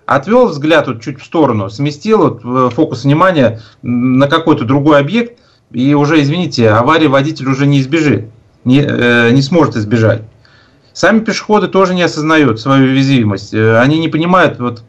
[0.07, 5.39] Отвел взгляд вот чуть в сторону, сместил вот э, фокус внимания на какой-то другой объект,
[5.71, 8.29] и уже, извините, аварии водитель уже не избежит,
[8.65, 10.23] не, э, не сможет избежать.
[10.93, 13.55] Сами пешеходы тоже не осознают свою уязвимость.
[13.55, 14.83] Э, они не понимают, вот,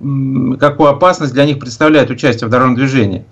[0.60, 3.26] какую опасность для них представляет участие в дорожном движении.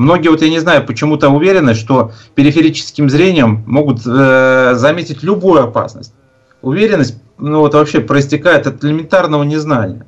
[0.00, 6.14] Многие, вот я не знаю, почему-то уверены, что периферическим зрением могут э, заметить любую опасность.
[6.62, 10.06] Уверенность, ну вот вообще проистекает от элементарного незнания.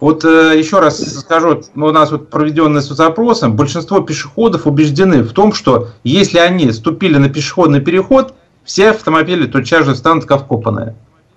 [0.00, 5.52] Вот э, еще раз скажу, у нас вот проведенный соцопросом, большинство пешеходов убеждены в том,
[5.52, 8.34] что если они ступили на пешеходный переход,
[8.64, 10.48] все автомобили тотчас же станут как.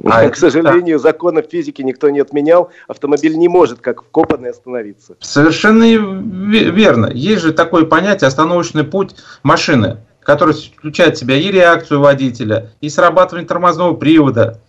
[0.05, 1.03] А К сожалению, да.
[1.03, 2.71] законов физики никто не отменял.
[2.87, 5.15] Автомобиль не может, как вкопанный, остановиться.
[5.19, 7.11] Совершенно верно.
[7.13, 12.89] Есть же такое понятие остановочный путь машины, который включает в себя и реакцию водителя, и
[12.89, 14.59] срабатывание тормозного привода.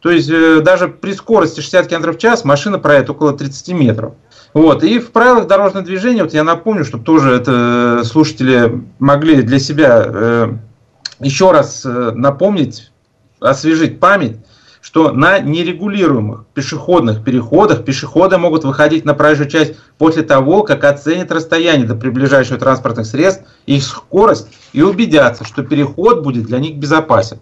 [0.00, 4.14] То есть э, даже при скорости 60 км в час машина проедет около 30 метров.
[4.54, 4.82] Вот.
[4.82, 9.58] И в правилах дорожного движения, вот я напомню, чтобы тоже это э, слушатели могли для
[9.58, 10.52] себя э,
[11.20, 12.90] еще раз э, напомнить,
[13.40, 14.38] освежить память,
[14.80, 21.30] что на нерегулируемых пешеходных переходах пешеходы могут выходить на проезжую часть после того, как оценят
[21.30, 27.38] расстояние до приближающего транспортных средств, их скорость и убедятся, что переход будет для них безопасен.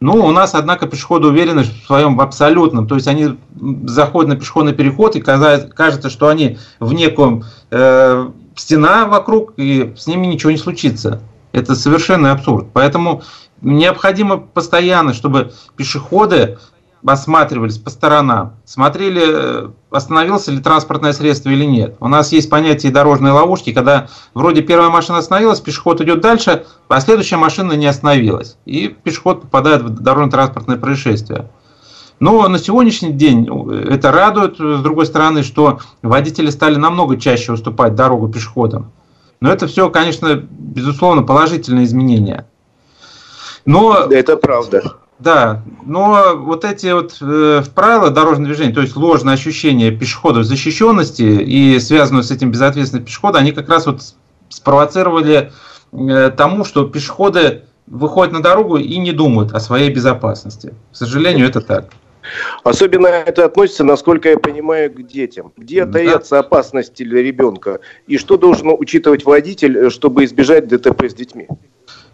[0.00, 2.88] Ну, у нас, однако, пешеходы уверены в своем абсолютном.
[2.88, 3.38] То есть они
[3.84, 10.08] заходят на пешеходный переход и кажется, что они в неком э, стена вокруг, и с
[10.08, 11.20] ними ничего не случится.
[11.52, 12.66] Это совершенно абсурд.
[12.72, 13.22] Поэтому
[13.62, 16.58] необходимо постоянно, чтобы пешеходы
[17.04, 21.96] осматривались по сторонам, смотрели, э, остановился ли транспортное средство или нет.
[21.98, 27.00] У нас есть понятие дорожной ловушки, когда вроде первая машина остановилась, пешеход идет дальше, а
[27.00, 28.56] следующая машина не остановилась.
[28.66, 31.50] И пешеход попадает в дорожно-транспортное происшествие.
[32.20, 37.52] Но на сегодняшний день э, это радует, с другой стороны, что водители стали намного чаще
[37.52, 38.92] уступать дорогу пешеходам.
[39.40, 42.46] Но это все, конечно, безусловно, положительные изменения.
[43.64, 44.96] Но, это правда.
[45.18, 51.22] Да, но вот эти вот э, правила дорожного движения, то есть ложное ощущение пешеходов защищенности
[51.22, 54.00] и связанное с этим безответственность пешехода, они как раз вот
[54.48, 55.52] спровоцировали
[55.92, 60.74] э, тому, что пешеходы выходят на дорогу и не думают о своей безопасности.
[60.92, 61.90] К сожалению, это так.
[62.64, 65.52] Особенно это относится, насколько я понимаю, к детям.
[65.56, 65.92] Где да.
[65.92, 67.80] таятся опасности для ребенка?
[68.06, 71.48] И что должен учитывать водитель, э, чтобы избежать ДТП с детьми?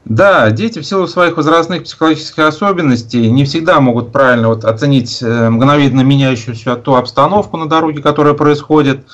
[0.09, 5.51] Да, дети в силу своих возрастных психологических особенностей не всегда могут правильно вот оценить э,
[5.51, 9.07] мгновенно меняющуюся ту обстановку на дороге, которая происходит.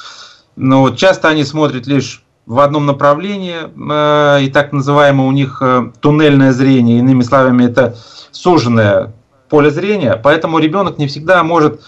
[0.55, 5.59] Но вот часто они смотрят лишь в одном направлении, э, и так называемое у них
[5.63, 7.97] э, туннельное зрение, иными словами, это
[8.31, 9.15] суженное
[9.49, 11.81] поле зрения, поэтому ребенок не всегда может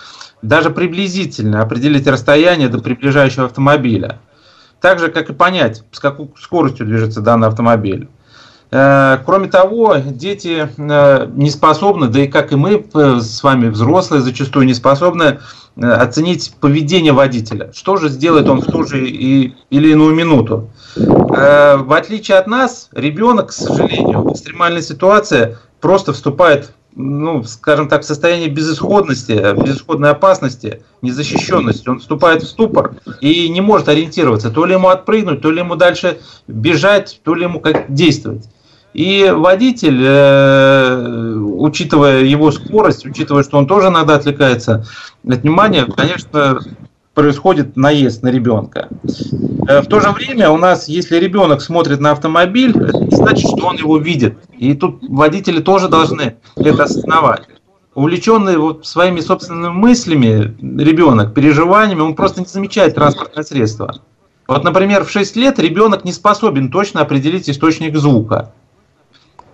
[0.43, 4.19] даже приблизительно определить расстояние до приближающего автомобиля.
[4.81, 8.09] Так же, как и понять, с какой скоростью движется данный автомобиль.
[8.79, 13.69] Э, кроме того, дети э, не способны, да и как и мы э, с вами,
[13.69, 15.39] взрослые, зачастую не способны
[15.77, 17.71] оценить поведение водителя.
[17.75, 20.71] Что же сделает он в ту же или иную минуту?
[20.97, 28.03] В отличие от нас, ребенок, к сожалению, в экстремальной ситуации просто вступает ну, скажем так,
[28.03, 31.91] в состояние безысходности, безысходной опасности, незащищенности.
[31.91, 34.51] Он вступает в ступор и не может ориентироваться.
[34.51, 38.49] То ли ему отпрыгнуть, то ли ему дальше бежать, то ли ему как действовать.
[38.97, 44.87] И водитель, э, учитывая его скорость, учитывая, что он тоже иногда отвлекается
[45.29, 46.61] от внимания, конечно,
[47.13, 48.89] происходит наезд на ребенка.
[49.69, 53.51] Э, в то же время у нас, если ребенок смотрит на автомобиль, это не значит,
[53.51, 54.39] что он его видит.
[54.57, 57.43] И тут водители тоже должны это осознавать.
[57.95, 63.95] Увлеченный вот своими собственными мыслями ребенок, переживаниями, он просто не замечает транспортное средство.
[64.49, 68.55] Вот, например, в 6 лет ребенок не способен точно определить источник звука.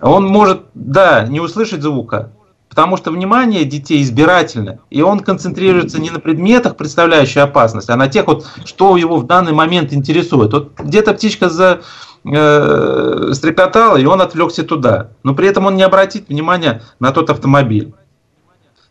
[0.03, 2.33] Он может, да, не услышать звука,
[2.69, 8.09] потому что внимание детей избирательно, и он концентрируется не на предметах, представляющих опасность, а на
[8.09, 10.53] тех, вот, что его в данный момент интересует.
[10.53, 11.83] Вот где-то птичка за,
[12.25, 15.11] э, стрекотала, и он отвлекся туда.
[15.23, 17.95] Но при этом он не обратит внимания на тот автомобиль.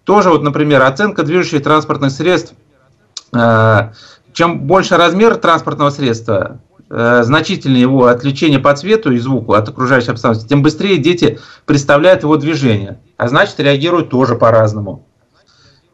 [0.06, 2.54] Тоже, вот, например, оценка движущих транспортных средств.
[3.34, 3.90] Э,
[4.32, 6.60] чем больше размер транспортного средства,
[6.92, 12.36] значительное его отвлечение по цвету и звуку от окружающей обстановки, тем быстрее дети представляют его
[12.36, 15.06] движение, а значит реагируют тоже по-разному.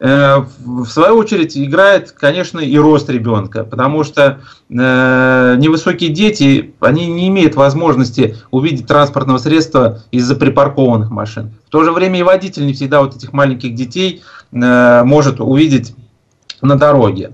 [0.00, 7.06] Э, в свою очередь играет, конечно, и рост ребенка, потому что э, невысокие дети, они
[7.08, 11.52] не имеют возможности увидеть транспортного средства из-за припаркованных машин.
[11.66, 15.94] В то же время и водитель не всегда вот этих маленьких детей может увидеть
[16.62, 17.32] на дороге.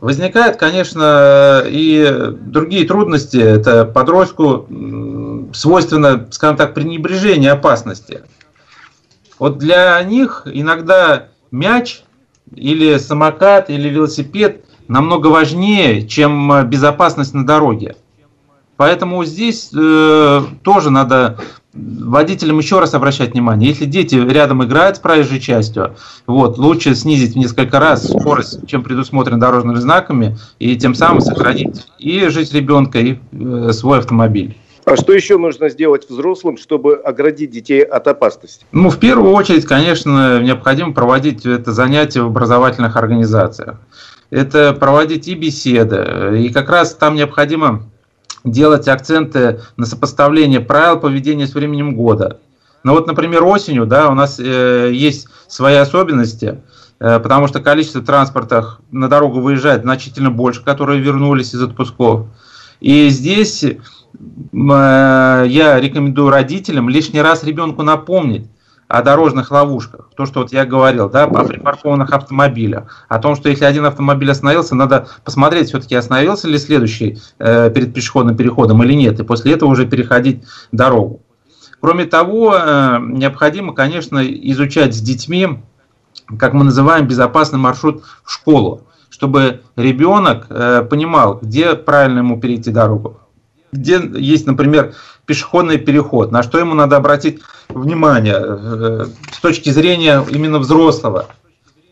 [0.00, 3.38] Возникают, конечно, и другие трудности.
[3.38, 4.68] Это подростку
[5.52, 8.22] свойственно, скажем так, пренебрежение опасности.
[9.38, 12.02] Вот для них иногда мяч
[12.54, 17.96] или самокат или велосипед намного важнее, чем безопасность на дороге.
[18.76, 21.38] Поэтому здесь э, тоже надо
[21.76, 25.94] водителям еще раз обращать внимание, если дети рядом играют с проезжей частью,
[26.26, 31.86] вот, лучше снизить в несколько раз скорость, чем предусмотрено дорожными знаками, и тем самым сохранить
[31.98, 34.56] и жизнь ребенка, и э, свой автомобиль.
[34.84, 38.64] А что еще нужно сделать взрослым, чтобы оградить детей от опасности?
[38.70, 43.80] Ну, в первую очередь, конечно, необходимо проводить это занятие в образовательных организациях.
[44.30, 46.40] Это проводить и беседы.
[46.40, 47.82] И как раз там необходимо
[48.46, 52.40] делать акценты на сопоставление правил поведения с временем года.
[52.82, 56.60] Ну вот, например, осенью да, у нас э, есть свои особенности,
[57.00, 62.26] э, потому что количество транспорта на дорогу выезжает значительно больше, которые вернулись из отпусков.
[62.80, 63.76] И здесь э,
[64.52, 68.46] я рекомендую родителям лишний раз ребенку напомнить,
[68.88, 70.10] о дорожных ловушках.
[70.16, 73.04] То, что вот я говорил, да, о припаркованных автомобилях.
[73.08, 77.92] О том, что если один автомобиль остановился, надо посмотреть, все-таки остановился ли следующий э, перед
[77.92, 79.18] пешеходным переходом или нет.
[79.18, 81.22] И после этого уже переходить дорогу.
[81.80, 85.60] Кроме того, э, необходимо, конечно, изучать с детьми,
[86.38, 88.82] как мы называем, безопасный маршрут в школу.
[89.08, 93.20] Чтобы ребенок э, понимал, где правильно ему перейти дорогу.
[93.76, 94.94] Где есть, например,
[95.26, 101.26] пешеходный переход, на что ему надо обратить внимание э, с точки зрения именно взрослого.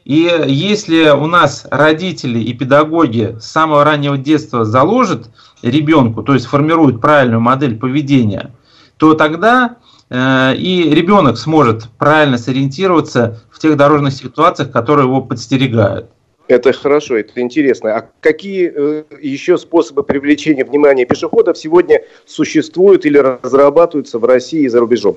[0.04, 5.30] И если у нас родители и педагоги с самого раннего детства заложат
[5.62, 8.54] ребенку, то есть формируют правильную модель поведения,
[8.98, 9.76] то тогда
[10.10, 16.10] э, и ребенок сможет правильно сориентироваться в тех дорожных ситуациях, которые его подстерегают.
[16.46, 17.96] Это хорошо, это интересно.
[17.96, 24.68] А какие э, еще способы привлечения внимания пешеходов сегодня существуют или разрабатываются в России и
[24.68, 25.16] за рубежом?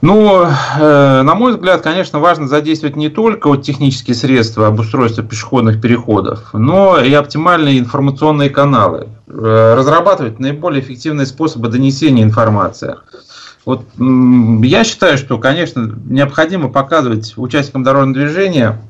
[0.00, 5.80] Ну, э, на мой взгляд, конечно, важно задействовать не только вот технические средства обустройства пешеходных
[5.80, 9.08] переходов, но и оптимальные информационные каналы.
[9.26, 12.96] Э, разрабатывать наиболее эффективные способы донесения информации.
[13.66, 18.80] Вот я считаю, что, конечно, необходимо показывать участникам дорожного движения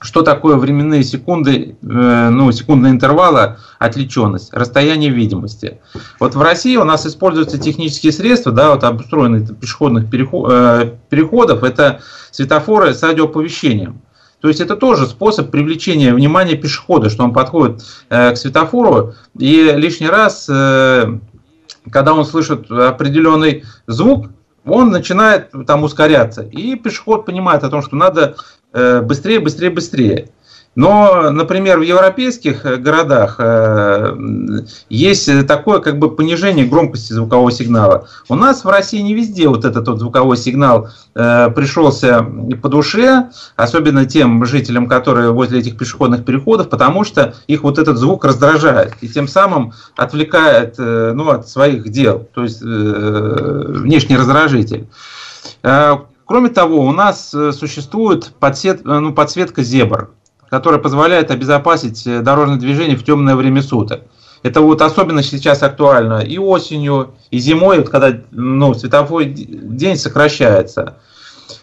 [0.00, 5.78] что такое временные секунды, э, ну, секундные интервалы, отвлеченность, расстояние видимости.
[6.18, 12.00] Вот в России у нас используются технические средства, да, вот обустроенные пешеходных э, переходов, это
[12.30, 14.00] светофоры с радиооповещением.
[14.40, 19.70] То есть это тоже способ привлечения внимания пешехода, что он подходит э, к светофору и
[19.76, 24.30] лишний раз, когда он слышит определенный звук,
[24.64, 26.42] он начинает там ускоряться.
[26.42, 28.36] И пешеход понимает о том, что надо
[28.72, 30.28] быстрее, быстрее, быстрее.
[30.76, 34.14] Но, например, в европейских э, городах э,
[34.88, 38.06] есть такое как бы понижение громкости звукового сигнала.
[38.28, 42.24] У нас в России не везде вот этот вот звуковой сигнал пришелся
[42.62, 47.98] по душе, особенно тем жителям, которые возле этих пешеходных переходов, потому что их вот этот
[47.98, 54.86] звук раздражает и тем самым отвлекает ну, от своих дел, то есть внешний раздражитель.
[56.30, 60.10] Кроме того, у нас э, существует подсвет, э, ну, подсветка зебр,
[60.48, 64.02] которая позволяет обезопасить э, дорожное движение в темное время суток.
[64.44, 70.98] Это вот особенно сейчас актуально и осенью, и зимой, вот когда ну, световой день сокращается.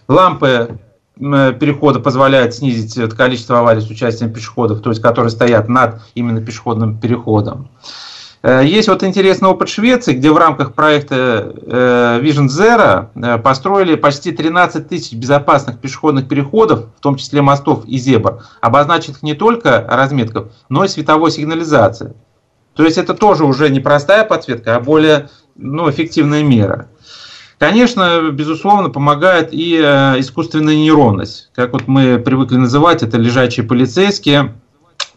[0.10, 0.78] Лампы
[1.16, 7.00] перехода позволяют снизить количество аварий с участием пешеходов, то есть которые стоят над именно пешеходным
[7.00, 7.70] переходом.
[8.48, 13.96] Э, есть вот интересный опыт Швеции, где в рамках проекта э, Vision Zero э, построили
[13.96, 19.86] почти 13 тысяч безопасных пешеходных переходов, в том числе мостов и зебр, обозначенных не только
[19.90, 22.14] разметков, но и световой сигнализацией.
[22.74, 26.88] То есть это тоже уже не простая подсветка, а более ну, эффективная мера.
[27.58, 31.50] Конечно, безусловно, помогает и искусственная нейронность.
[31.54, 34.54] Как вот мы привыкли называть, это лежачие полицейские–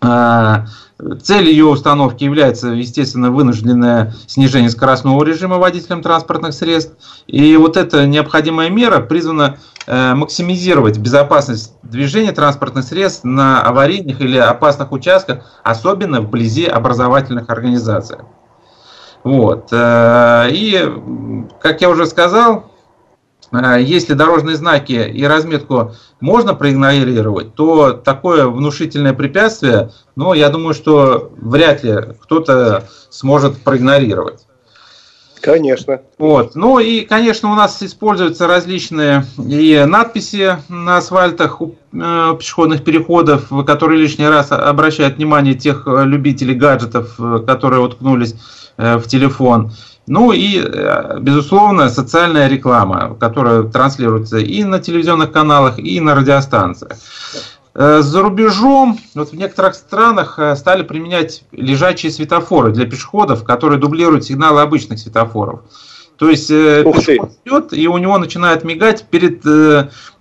[0.03, 6.95] Цель ее установки является, естественно, вынужденное снижение скоростного режима водителем транспортных средств.
[7.27, 14.37] И вот эта необходимая мера призвана э, максимизировать безопасность движения транспортных средств на аварийных или
[14.39, 18.19] опасных участках, особенно вблизи образовательных организаций.
[19.23, 19.69] Вот.
[19.73, 20.93] Э, и,
[21.61, 22.70] как я уже сказал,
[23.53, 31.33] если дорожные знаки и разметку можно проигнорировать, то такое внушительное препятствие, ну, я думаю, что
[31.37, 34.47] вряд ли кто-то сможет проигнорировать.
[35.41, 36.03] Конечно.
[36.19, 36.55] Вот.
[36.55, 43.49] Ну и, конечно, у нас используются различные и надписи на асфальтах у э, пешеходных переходов,
[43.67, 48.35] которые лишний раз обращают внимание тех любителей гаджетов, э, которые уткнулись
[48.77, 49.73] в телефон.
[50.11, 56.99] Ну и, э, безусловно, социальная реклама, которая транслируется и на телевизионных каналах, и на радиостанциях.
[57.75, 63.79] Э, за рубежом, вот в некоторых странах э, стали применять лежачие светофоры для пешеходов, которые
[63.79, 65.61] дублируют сигналы обычных светофоров.
[66.21, 69.43] То есть пешеход идет, и у него начинает мигать перед,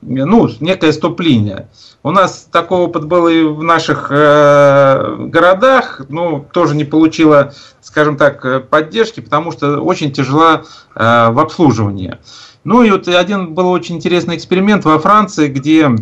[0.01, 1.67] ну, некая стоп-линия.
[2.03, 8.15] У нас такой опыт был и в наших э, городах, но тоже не получила, скажем
[8.15, 10.63] так, поддержки, потому что очень тяжела
[10.95, 12.17] э, в обслуживании.
[12.63, 15.95] Ну и вот один был очень интересный эксперимент во Франции, где э,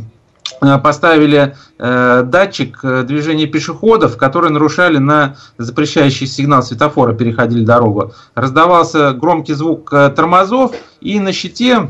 [0.83, 8.13] поставили э, датчик э, движения пешеходов, которые нарушали на запрещающий сигнал светофора, переходили дорогу.
[8.35, 11.89] Раздавался громкий звук э, тормозов, и на щите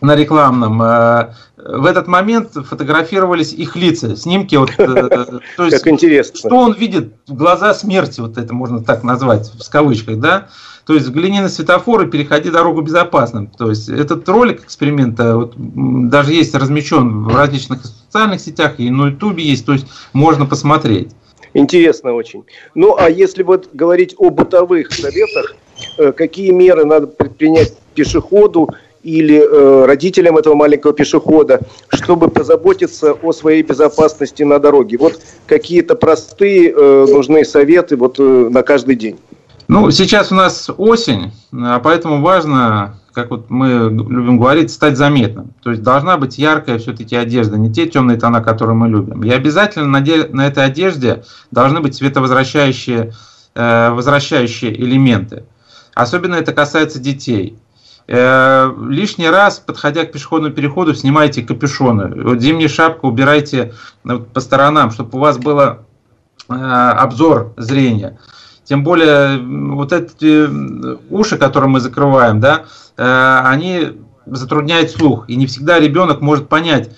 [0.00, 4.56] на рекламном, э, в этот момент фотографировались их лица, снимки.
[4.56, 6.38] Вот, э, то есть, как интересно.
[6.38, 7.14] Что он видит?
[7.26, 10.48] Глаза смерти, вот это можно так назвать, в кавычках, да?
[10.86, 13.46] То есть взгляни на светофор и переходи дорогу безопасно.
[13.46, 19.06] То есть этот ролик эксперимента вот, даже есть размещен в различных социальных сетях и на
[19.06, 21.12] ютубе есть, то есть можно посмотреть.
[21.54, 22.44] Интересно очень.
[22.74, 25.54] Ну, а если вот говорить о бытовых советах,
[25.98, 28.70] э, какие меры надо предпринять пешеходу
[29.04, 34.96] или э, родителям этого маленького пешехода, чтобы позаботиться о своей безопасности на дороге.
[34.98, 39.18] Вот какие-то простые э, нужны советы вот э, на каждый день.
[39.68, 45.52] Ну, сейчас у нас осень, а поэтому важно, как вот мы любим говорить, стать заметным.
[45.62, 49.22] То есть должна быть яркая все-таки одежда, не те темные тона, которые мы любим.
[49.22, 53.12] И обязательно на, де- на этой одежде должны быть световозвращающие
[53.54, 55.44] э, возвращающие элементы.
[55.94, 57.56] Особенно это касается детей.
[58.06, 62.22] Э, лишний раз, подходя к пешеходному переходу, снимайте капюшоны.
[62.22, 63.72] Вот зимнюю шапку убирайте
[64.04, 65.76] э, по сторонам, чтобы у вас был э,
[66.48, 68.18] обзор зрения.
[68.64, 70.48] Тем более, вот эти
[71.10, 72.64] уши, которые мы закрываем, да,
[72.96, 75.28] они затрудняет слух.
[75.28, 76.90] И не всегда ребенок может понять,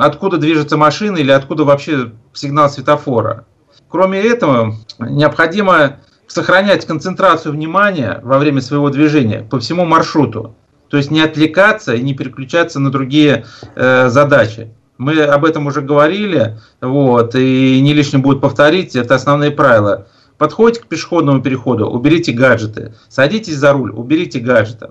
[0.00, 3.44] откуда движется машина или откуда вообще сигнал светофора.
[3.90, 10.54] Кроме этого, необходимо сохранять концентрацию внимания во время своего движения по всему маршруту.
[10.88, 14.70] То есть не отвлекаться и не переключаться на другие э, задачи.
[14.96, 20.06] Мы об этом уже говорили, вот, и не лишним будет повторить, это основные правила.
[20.38, 22.94] Подходите к пешеходному переходу, уберите гаджеты.
[23.08, 24.90] Садитесь за руль, уберите гаджеты.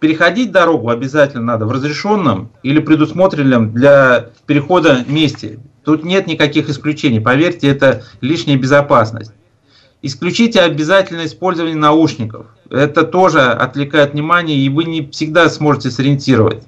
[0.00, 5.58] Переходить дорогу обязательно надо в разрешенном или предусмотренном для перехода месте.
[5.84, 9.32] Тут нет никаких исключений, поверьте, это лишняя безопасность.
[10.02, 12.46] Исключите обязательное использование наушников.
[12.70, 16.62] Это тоже отвлекает внимание, и вы не всегда сможете сориентировать.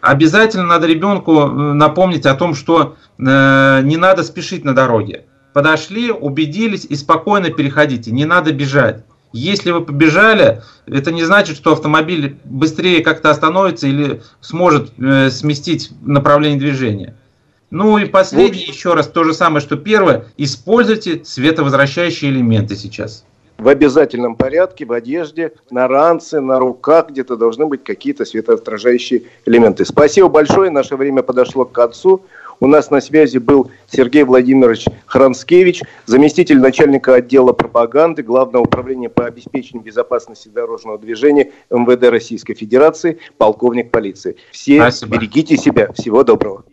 [0.00, 5.24] Обязательно надо ребенку напомнить о том, что э, не надо спешить на дороге.
[5.52, 8.10] Подошли, убедились и спокойно переходите.
[8.10, 9.04] Не надо бежать.
[9.32, 15.90] Если вы побежали, это не значит, что автомобиль быстрее как-то остановится или сможет э, сместить
[16.02, 17.16] направление движения.
[17.70, 20.26] Ну и последнее, еще раз, то же самое, что первое.
[20.36, 23.24] Используйте световозвращающие элементы сейчас.
[23.56, 29.84] В обязательном порядке, в одежде, на ранце, на руках где-то должны быть какие-то светоотражающие элементы.
[29.84, 32.22] Спасибо большое, наше время подошло к концу.
[32.60, 39.26] У нас на связи был Сергей Владимирович Хранскевич, заместитель начальника отдела пропаганды Главного управления по
[39.26, 44.36] обеспечению безопасности дорожного движения МВД Российской Федерации, полковник полиции.
[44.50, 45.16] Все Спасибо.
[45.16, 45.92] берегите себя.
[45.92, 46.64] Всего доброго.